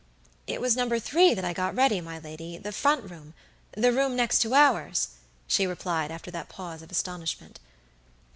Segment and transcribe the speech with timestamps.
[0.47, 3.35] "It was number three that I got ready, my ladythe front roomthe
[3.95, 5.09] room next to ours,"
[5.45, 7.59] she replied, after that pause of astonishment.